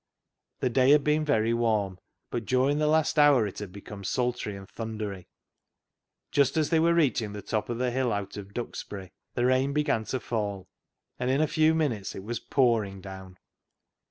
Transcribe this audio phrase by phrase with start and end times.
[0.61, 1.99] The day had been very warm,
[2.31, 5.27] but during the last hour it had become sultry and thundery.
[6.31, 9.45] Just as they were reaching the top of the hill out of Dux bury the
[9.45, 10.67] rain began to fall,
[11.19, 13.37] and in a few minutes it was pouring down.